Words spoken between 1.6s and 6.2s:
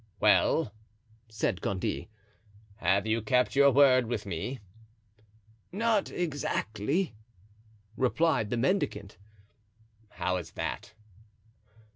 Gondy, "have you kept your word with me?" "Not